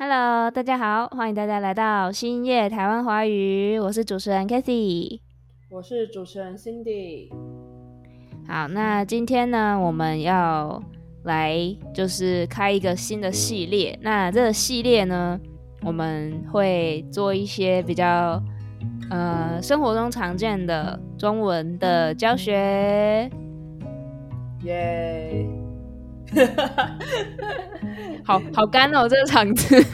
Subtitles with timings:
[0.00, 5.18] Hello，大家好，欢迎大家来到新叶台湾华语，我是主持人 Kathy，
[5.68, 7.28] 我是主持人 Cindy。
[8.46, 10.80] 好，那今天呢，我们要
[11.24, 11.52] 来
[11.92, 13.98] 就是开一个新的系列。
[14.00, 15.36] 那这个系列呢，
[15.82, 18.40] 我们会做一些比较
[19.10, 23.28] 呃生活中常见的中文的教学。
[24.62, 25.44] 耶！
[28.24, 29.82] 好好干哦，这个场子。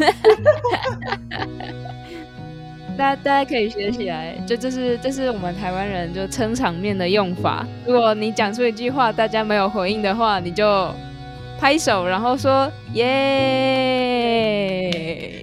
[2.97, 7.67] 大家大家可以学起来，就这是这是我们台湾人就撑场面的用法。
[7.85, 10.89] 如果你讲出一句话，大家没有回应的话，你就
[11.59, 13.05] 拍手，然后说耶，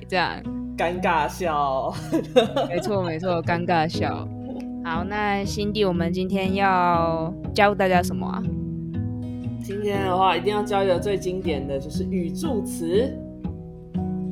[0.07, 0.29] 这样
[0.77, 1.93] 尴尬笑。
[2.69, 4.25] 没错没错，尴尬笑。
[4.85, 8.41] 好，那新弟，我们今天要教大家什么啊？
[9.63, 13.09] 今天的话，一定要教一个最经典的就是语助词。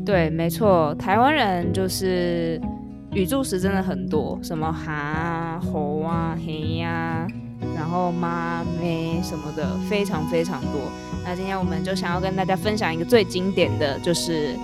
[0.06, 2.60] 对，没错，台湾人就是
[3.14, 7.28] 语助词真的很多，什么哈、猴啊、嘿呀，
[7.76, 10.82] 然后妈、咩什么的，非常非常多。
[11.24, 14.56] 那今天我们就想要跟大家分享一个最经典的就是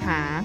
[0.00, 0.44] 哈，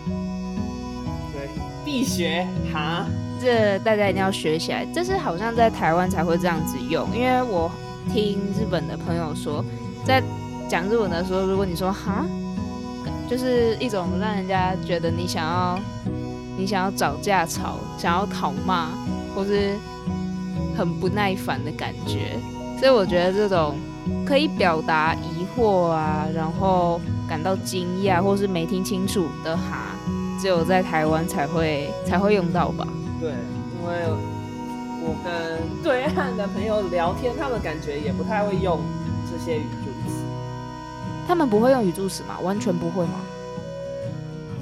[1.33, 1.49] 对，
[1.83, 3.07] 必学哈，
[3.41, 4.85] 这大家一定要学起来。
[4.93, 7.71] 这是好像在台湾才会这样子用，因为我。
[8.11, 9.63] 听日本的朋友说，
[10.05, 10.21] 在
[10.69, 12.25] 讲日文的时候，如果你说哈，
[13.29, 15.79] 就是一种让人家觉得你想要
[16.57, 18.89] 你想要找架吵，想要讨骂，
[19.35, 19.75] 或是
[20.77, 22.37] 很不耐烦的感觉。
[22.79, 23.75] 所以我觉得这种
[24.25, 29.95] 可以表达疑惑啊，然后感到惊讶，或是没听清楚的哈，
[30.39, 32.87] 只有在台湾才会才会用到吧？
[33.19, 34.17] 对，因为。
[35.05, 38.79] 我跟对岸的朋友聊天，他们感觉也不太会用
[39.29, 40.23] 这些语助词。
[41.27, 42.39] 他们不会用语助词吗？
[42.41, 43.19] 完全不会吗？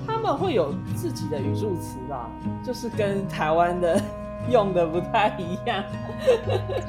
[0.07, 2.27] 他们会有自己的语助词吧，
[2.65, 4.01] 就是跟台湾的
[4.49, 5.83] 用的不太一样。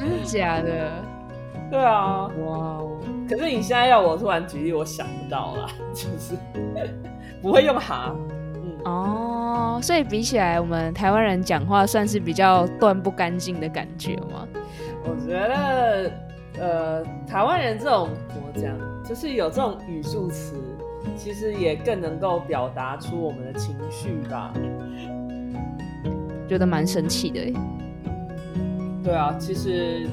[0.00, 1.05] 真的假的？
[1.70, 2.29] 对啊。
[2.46, 2.98] 哇哦！
[3.29, 6.36] 可是你现在要我突然举例，我想不到啦，就是
[7.42, 8.14] 不会用哈。
[8.62, 9.77] 嗯哦。
[9.77, 14.46] 哦，所以比起来，我们台湾人讲话算是比较断不干净的感觉吗？
[15.05, 16.11] 我觉得，
[16.58, 20.55] 呃，台湾人这种怎么讲，就是有这种语助词，
[21.17, 24.52] 其实也更能够表达出我们的情绪吧。
[26.48, 27.40] 觉得蛮生气的。
[29.02, 30.06] 对啊，其实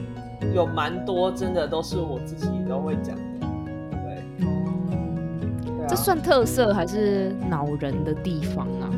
[0.54, 3.16] 有蛮多真的都是我自己都会讲
[5.90, 8.92] 这算特色还是恼人的地方啊？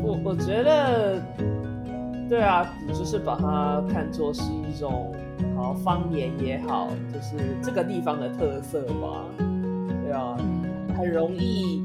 [0.00, 1.20] 我我觉得，
[2.28, 5.12] 对啊，就是把它看作是一种
[5.56, 9.24] 好方言也好，就是这个地方的特色吧。
[10.04, 10.36] 对啊，
[10.96, 11.82] 很容易，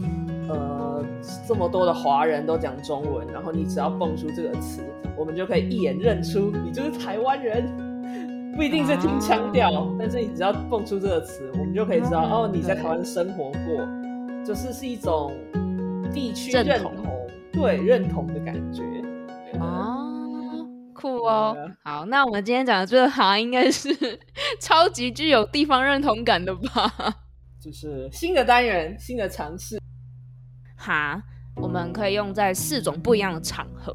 [0.47, 1.03] 呃，
[1.47, 4.83] 这么多的华人都讲中文，然后你只要蹦出这个词，
[5.17, 7.65] 我们就可以一眼认出你就是台湾人。
[8.55, 13.87] 不一定是听腔调，但是你只要蹦出这个词，我们就可以知道哦，你在台湾生活过，
[14.45, 15.33] 就是是一种
[16.13, 16.93] 地区认同。
[17.51, 18.81] 对，认同的感觉
[19.59, 21.55] 哦，酷哦。
[21.83, 23.89] 好，那我们今天讲的这个行，应该是
[24.59, 26.93] 超级具有地方认同感的吧？
[27.59, 29.79] 就是新的单元，新的尝试。
[30.75, 31.21] 哈，
[31.55, 33.93] 我们可以用在四种不一样的场合。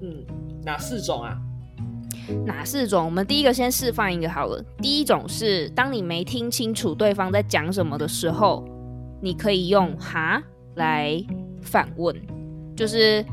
[0.00, 0.24] 嗯，
[0.64, 1.36] 哪四种啊？
[2.44, 3.04] 哪四种？
[3.04, 4.64] 我们第一个先示范一个好了。
[4.78, 8.64] 第一种是，当你没听清楚对方在讲什么的时候，
[9.20, 10.42] 你可以用哈
[10.76, 11.22] 来。
[11.64, 12.12] 反问
[12.76, 13.24] 就是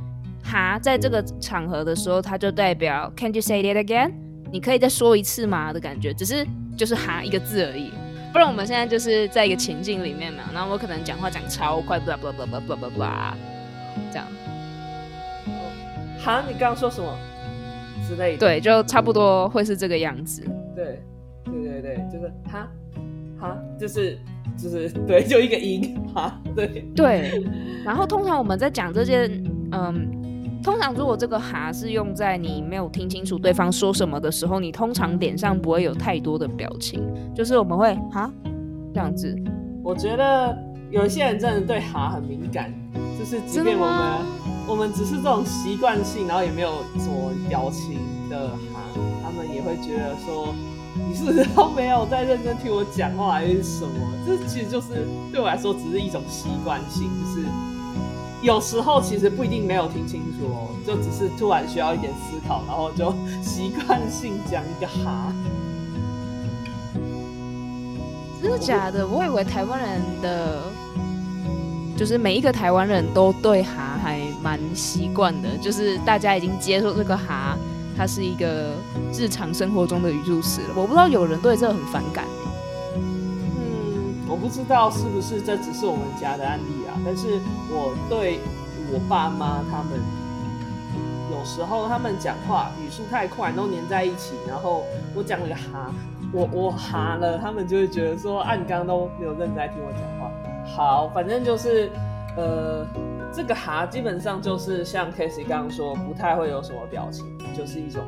[0.44, 4.12] 哈，在这个场合的时候，它就代表 Can you say it again？
[4.52, 6.46] 你可以再说一次吗的感觉，只是
[6.78, 7.92] 就是哈一个字而已。
[8.32, 13.34] 不然我们现在就是在一个情境里面嘛，然后我可能讲话讲超快，blah blah blah blah blah blah blah，
[14.12, 14.28] 这样。
[16.20, 17.12] 哈，你刚刚说什么
[18.10, 18.40] 之类的？
[18.40, 20.42] 对，就差不多会是这个样子。
[20.76, 21.02] 对，
[21.46, 22.68] 对对对，就是哈，
[23.40, 24.18] 哈，就是。
[24.58, 27.42] 就是对，就一个音哈，对对。
[27.86, 29.32] 然后通常我们在讲这件，
[29.72, 37.02] 嗯，通常如果这个哈是用在你没有听清楚对方说什么的时候，你通常脸上不会有太多的表情，
[37.34, 38.30] 就是我们会哈
[38.94, 39.34] 这样子。
[39.82, 40.58] 我觉得
[40.92, 42.74] 有一些人真的对哈很敏感，
[43.18, 43.96] 就是即便我们
[44.70, 48.00] 我们只是这种习惯性，然后也没有什么表情
[48.30, 48.82] 的哈，
[49.24, 50.54] 他们也会觉得说。
[51.08, 53.92] 你是不是都没有在认真听我讲话，还是什么？
[54.26, 57.48] 这其实就是对我来说，只是一种习惯性，就是
[58.42, 63.12] 有时候其实不一定没有听清楚哦，就只是突然需要一点思考，然后就
[63.42, 65.34] 习惯性讲一个哈。
[68.42, 69.08] 真的假的？
[69.08, 70.64] 我以为台湾人的
[71.96, 73.89] 就是每一个台湾人都对哈
[74.42, 77.58] 蛮习惯的，就是大家已经接受这个哈，
[77.96, 78.74] 它是一个
[79.14, 80.68] 日常生活中的语助词了。
[80.76, 82.26] 我不知道有人对这个很反感。
[82.96, 87.40] 嗯，我不知道是不是这只是我们家的案例啊，但是
[87.70, 88.40] 我对
[88.92, 90.00] 我爸妈他们，
[91.32, 94.84] 有时候他们讲话语速太快，都黏在一起，然后
[95.14, 95.94] 我讲了个哈，
[96.32, 100.32] 我我哈了，他们就会觉得说，啊，你刚刚都没有认真在听我讲话。
[100.76, 101.92] 好，反正就是，
[102.38, 102.86] 呃，
[103.32, 108.04] 这个哈基本上就是像 k a s e y 刚刚说，不太会有什么表情，就是一种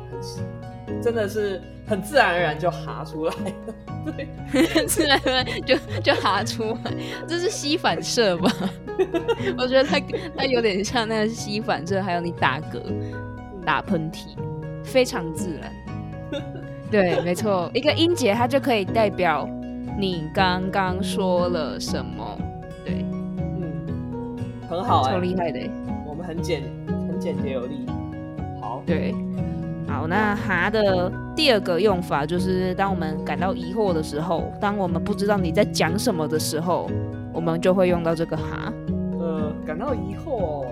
[0.86, 6.92] 很，真的是很自然而然就哈出来了，对， 自然而然就就哈出来，
[7.26, 8.52] 这是吸反射吧？
[9.56, 10.00] 我觉得它
[10.36, 12.82] 它有点像那个吸反射，还有你打嗝、
[13.64, 14.36] 打喷嚏，
[14.84, 15.72] 非常自然。
[16.90, 19.48] 对，没错，一个音节它就可以代表
[19.98, 22.38] 你刚刚说了什么。
[24.72, 25.60] 很好，超厉害的。
[26.06, 27.86] 我们很简很简洁有力。
[28.60, 29.14] 好，对，
[29.86, 36.90] 好，那哈的第二个用法就是当我们感到疑惑的时候，当我们不知道你在讲什么的时候，
[37.32, 38.72] 我们就会用到这个哈。
[39.20, 40.64] 呃，感到疑惑，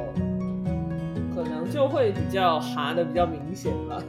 [1.35, 4.03] 可能就会比较哈的比较明显吧。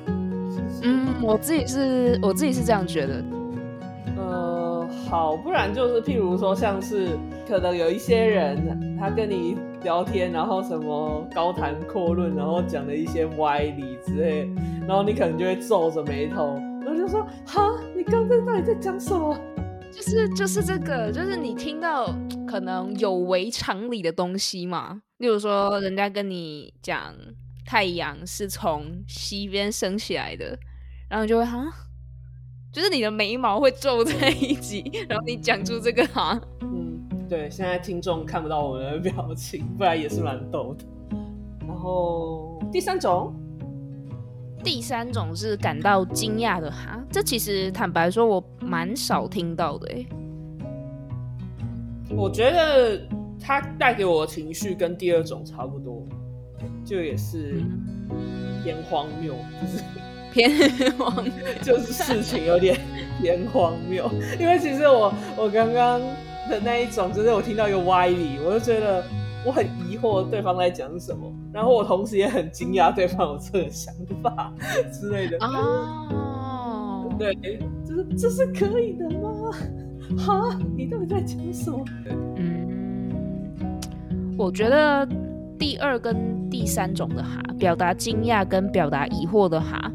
[0.84, 3.24] 嗯，我自己是我自己是这样觉得。
[4.18, 7.18] 呃好，不然就是譬如说，像是
[7.48, 14.48] 可能有一些人，他跟你聊天，然后什么高谈阔论，然后讲了一些歪理之类，
[14.88, 16.54] 然后你可能就会皱着眉头，
[16.86, 19.36] 然后就说：“哈，你刚才到底在讲什么？”
[19.92, 22.16] 就是就是这个，就是你听到
[22.48, 25.02] 可能有违常理的东西嘛。
[25.18, 27.16] 例如说，人家跟你讲
[27.66, 30.56] 太阳是从西边升起来的，
[31.10, 31.60] 然后就会哈。
[32.72, 36.40] 就是你的眉毛会皱在一起，然后你讲出这个哈，
[37.32, 40.84] 对，现在听众看不到我们的表情，不然也是蛮逗的。
[41.66, 43.34] 然后第三种，
[44.62, 50.06] 第三种是感到惊讶的哈，这其实坦白说，我蛮少听到的哎。
[52.10, 53.02] 我觉得
[53.40, 56.06] 它带给我的情绪跟第二种差不多，
[56.84, 57.64] 就也是
[58.62, 59.82] 偏荒谬，就是。
[60.34, 60.50] 偏
[60.98, 62.78] 荒谬， 就是事情有点
[63.22, 64.10] 偏荒谬。
[64.40, 66.02] 因为其实我我刚刚
[66.52, 69.02] 的那一种，就是我听到一个歪理，我就觉得
[69.46, 74.54] 我很疑惑对方在讲什么，然后我同时也很惊讶对方有这个想法
[74.92, 75.38] 之类的。
[75.40, 77.34] 哦，对，
[77.86, 79.52] 就是这是可以的吗？
[80.18, 81.86] 哈，你到底在讲什么？
[82.36, 83.10] 嗯，
[84.38, 85.08] 我觉得
[85.58, 89.90] 第二跟第三种的哈，表达惊讶跟表达疑惑的哈。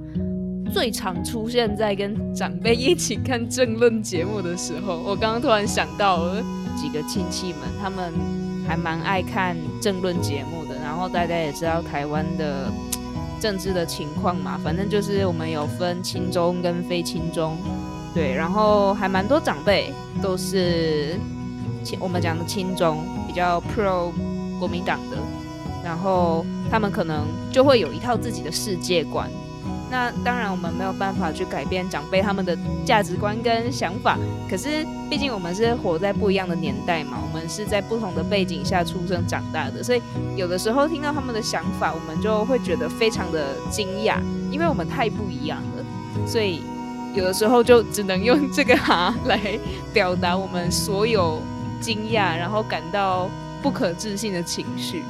[0.77, 6.45] 最常出现在跟长辈一起看政论节目的时候，我刚刚突然想到了
[6.77, 8.13] 几个亲戚们，他们
[8.69, 10.75] 还蛮爱看政论节目的。
[10.85, 12.71] 然后大家也知道台湾的
[13.41, 17.57] 政治的情况嘛，反正就是我们有分亲中跟非亲中，
[18.13, 19.91] 对，然后还蛮多长辈
[20.21, 21.19] 都是
[21.83, 24.13] 亲我们讲的亲中，比较 pro
[24.59, 25.17] 国民党的，
[25.83, 29.27] 然后他们可能就会有一套自己的世界观。
[29.89, 34.19] 那当然，我们没有办法去改变长辈他们的价值观跟想法。
[34.51, 40.03] 可是，毕竟我们是活在不一样的年代嘛，我们是在不同的背景下出生长大的，所以
[40.35, 44.19] 有的时候听到他们的想法，我们就会觉得非常的惊讶，
[44.51, 46.27] 因为我们太不一样了。
[46.27, 46.63] 所以
[47.15, 49.41] 有的时候就只能用这个哈来
[49.93, 51.41] 表达我们所有
[51.81, 53.31] 惊讶，然后感到
[53.63, 55.05] 不可置信的情绪。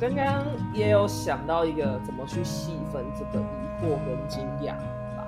[0.00, 4.72] 刚刚也有想到一个怎么去细分这个疑惑跟惊讶
[5.16, 5.26] 吧。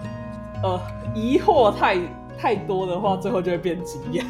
[0.63, 0.81] 呃，
[1.15, 1.99] 疑惑太
[2.37, 4.25] 太多的话，最后就会变惊讶。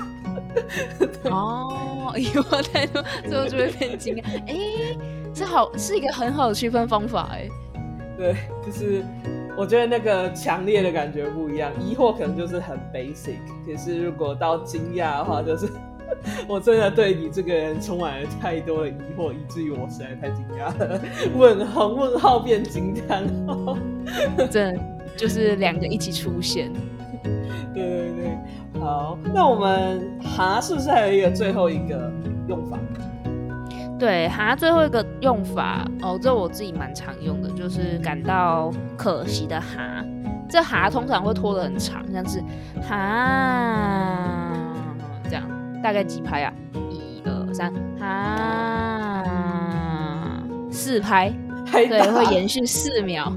[1.30, 4.24] 哦，疑惑太多，最后就会变惊讶。
[4.46, 4.56] 哎，
[5.34, 7.48] 这好是一个很好的区分方法哎。
[8.16, 9.04] 对，就是
[9.56, 11.72] 我觉得那个强烈的感觉不一样。
[11.80, 15.68] 疑惑可能就是很 basic，可是如果到惊讶的话，就是。
[16.48, 21.00] 我真的对你这个人充满了太多的疑惑，以至于我实在太惊讶了。
[21.36, 23.76] 问号问号变惊叹号，
[24.50, 24.74] 这
[25.16, 26.72] 就是两个一起出现。
[27.72, 28.38] 对对对，
[28.80, 32.10] 好，那我们哈是不是还有一个最后一个
[32.48, 32.78] 用法？
[33.98, 40.04] 对，哈最后一个用法哦，这我自己蛮常用的，就是感到可惜的哈。
[40.48, 42.42] 这哈通常会拖得很长，像是
[42.82, 44.52] 哈
[45.24, 45.42] 这样。
[45.86, 46.52] 大概几拍啊？
[46.90, 49.22] 一二三，哈，
[50.68, 51.32] 四拍，
[51.70, 53.32] 对，会延续四秒。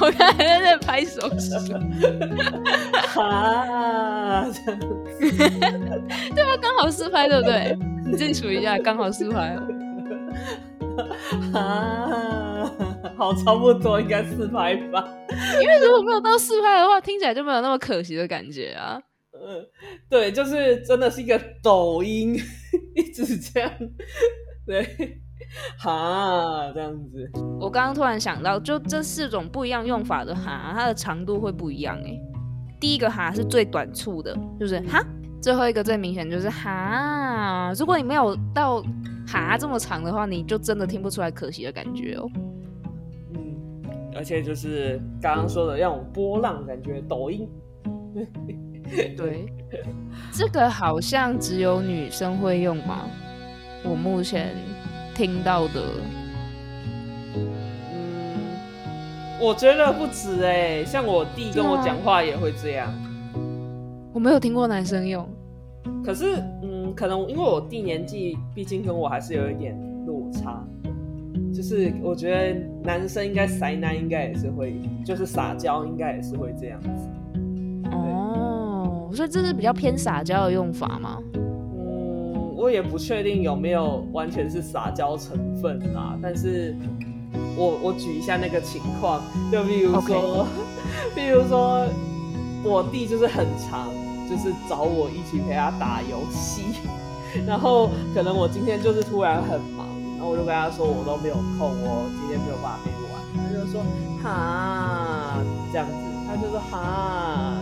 [0.00, 1.54] 我看还在那拍手势，
[3.08, 4.46] 哈，
[5.20, 7.76] 对啊，刚好四拍，对不对？
[8.06, 9.62] 你自己数一下，刚好四拍哦。
[11.52, 12.72] 啊，
[13.18, 15.06] 好，差不多应该四拍吧。
[15.60, 18.98] 因为如果没有到四拍的话，听起来就没有那么可惜的感觉啊。
[19.44, 19.66] 嗯，
[20.08, 22.38] 对，就是真的是一个抖音，
[22.94, 23.70] 一直这样，
[24.64, 25.20] 对，
[25.78, 27.28] 哈，这样子。
[27.60, 32.16] 我刚刚突然想到，就这四种不一样用法的哈，它的长度会不一样哎。
[32.80, 35.04] 第一个哈是最短促的，就是哈。
[35.40, 37.72] 最后一个最明显就是哈。
[37.76, 38.80] 如果你没有到
[39.26, 42.30] 哈这么长的话，你就真的听不出来可惜的感觉哦。
[43.34, 43.82] 嗯，
[44.14, 47.48] 而且就是刚刚说的那种波浪感觉，抖音。
[49.16, 49.46] 对，
[50.32, 53.06] 这个好像只有女生会用吗？
[53.84, 54.54] 我目前
[55.14, 55.82] 听到的，
[57.34, 58.38] 嗯，
[59.40, 62.92] 我觉得不止哎，像我弟跟我讲话也会这样。
[64.12, 65.28] 我没有听过男生用，
[66.04, 70.62] 可是嗯，可能因为我弟年纪毕竟跟我还是有一点落差，
[71.52, 77.08] 就是我觉得男生应该塞男应该也是会，就是撒娇应该也是会这样子。
[79.14, 81.18] 所以这是比较偏撒娇的用法吗？
[81.34, 86.18] 嗯，我也不确定有没有完全是撒娇成分啊。
[86.22, 86.74] 但是
[87.56, 90.46] 我我举一下那个情况，就比如说，
[91.14, 91.86] 比如说
[92.64, 93.90] 我弟就是很长，
[94.28, 96.62] 就是找我一起陪他打游戏，
[97.46, 103.20] 然后可能我今天就是突然很忙，然后我就跟他说我都没有空，我今天没有办法陪你玩。
[103.36, 103.82] 他就说
[104.22, 105.38] 哈
[105.70, 105.92] 这样子，
[106.26, 107.58] 他就说哈。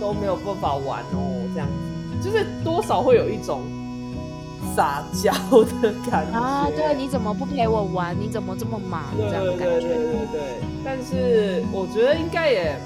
[0.00, 3.60] 都没有办法玩哦，这样子就是多少会有一种
[4.74, 5.32] 撒娇
[5.82, 6.66] 的感觉啊。
[6.74, 8.16] 对，你怎么不陪我玩？
[8.18, 9.04] 你怎么这么忙？
[9.16, 9.80] 这样的感觉。
[9.80, 10.40] 对对对对
[10.84, 12.76] 但是我觉得应该也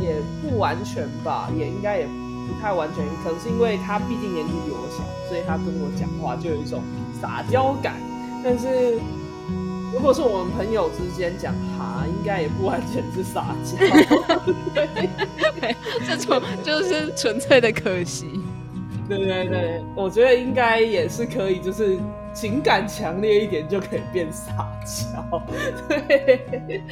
[0.00, 3.04] 也不完全吧，也应该也不太完全。
[3.24, 6.82] 可能是因为他毕竟年纪比我小，所以他跟我讲话就有一种
[7.20, 7.94] 撒娇感。
[8.44, 8.98] 但是。
[9.94, 11.54] 如果是我们朋友之间讲
[11.96, 13.76] 哈，应该也不完全是撒娇
[14.74, 15.74] 对，
[16.06, 18.26] 这种就是纯粹的可惜。
[19.08, 21.96] 对对对，我觉得应该也是可以，就是
[22.34, 24.52] 情感强烈一点就可以变撒
[24.84, 25.42] 娇。
[25.88, 26.82] 对，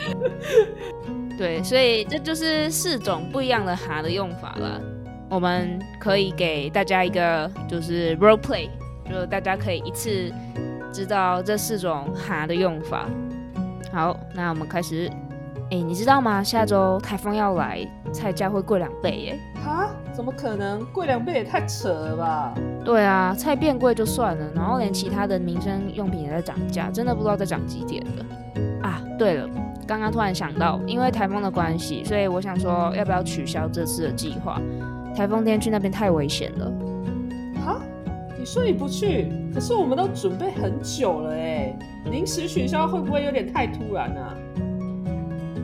[1.37, 4.81] 对，所以这就是四种不一样的哈的用法了。
[5.29, 8.69] 我们可以给大家一个就是 role play，
[9.11, 10.33] 就大家可以一次。
[10.93, 13.11] 知道这四种哈的用法。
[13.95, 15.09] 好，那我们开始。
[15.71, 16.43] 哎，你知道吗？
[16.43, 17.79] 下周台风要来，
[18.13, 19.39] 菜价会贵两倍耶！
[19.65, 19.89] 哈？
[20.13, 20.85] 怎么可能？
[20.87, 22.53] 贵两倍也太扯了吧？
[22.85, 28.25] 对啊，菜变贵就算了，然后连其他的民生用品也在涨价，真的不知道在涨几点了。
[28.83, 29.49] 啊，对了，
[29.87, 34.61] 刚刚突然想到，因为台风的关系，所以我想说，要不要取消这次的计划？
[35.17, 36.73] 台风天去那边太危险了。
[37.65, 37.81] 哈？
[38.45, 41.75] 你说你不去，可是我们都准备很久了哎，
[42.11, 44.35] 临时取消会不会有点太突然啊？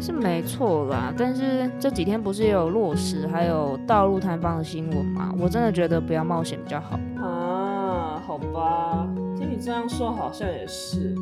[0.00, 5.30] 是没错啦，但是这几天不是也有落实还有道路坍方的新闻吗？
[5.38, 8.18] 我真的觉得不要冒险比较好啊。
[8.26, 9.06] 好吧，
[9.36, 11.14] 听你这样说好像也是。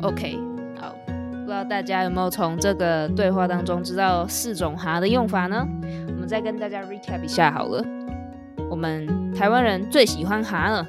[0.00, 0.38] OK，
[0.80, 5.62] 好，不知道大家有没有从这个对话当中知道四种哈的用法呢？
[6.08, 7.84] 我们再跟大家 recap 一下好了。
[8.70, 10.88] 我们台湾人最喜欢哈了，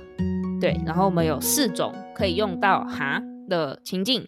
[0.61, 4.25] 对，然后我们有四种可以用到哈的情境。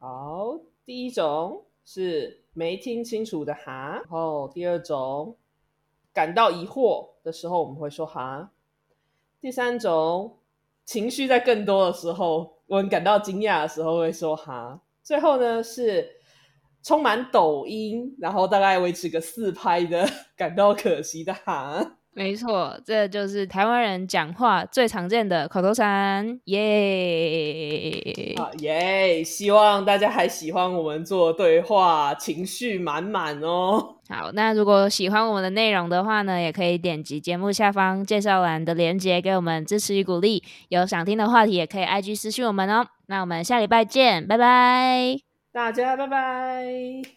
[0.00, 5.36] 好，第一种是没听清楚的哈，然后第二种
[6.12, 8.50] 感到疑惑的时候我们会说哈，
[9.40, 10.38] 第三种
[10.84, 16.16] 情绪在更多的时候，我们感到惊讶的时候会说哈，最后呢是
[16.82, 20.04] 充满抖音，然后大概维持个四拍的
[20.36, 21.98] 感到可惜的哈。
[22.14, 28.34] 没错，这就是台湾人讲话最常见的口头禅，耶！
[28.36, 29.24] 啊耶！
[29.24, 33.96] 希望大家还喜欢我们做对话，情绪满满哦。
[34.10, 40.42] 好，那如果喜欢我们的内容的话呢，也可以点击节目下方介绍栏的链接，给我们支持与鼓励。
[40.68, 42.86] 有想听的话题，也可以 IG 私讯我们哦。
[43.06, 45.16] 那我们下礼拜见，拜拜！
[45.50, 47.12] 大家拜拜。